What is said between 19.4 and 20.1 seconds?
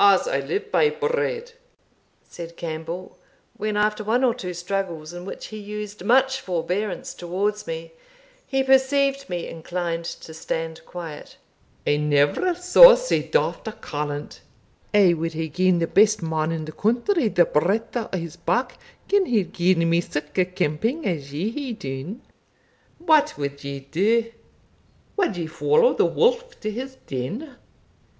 gien me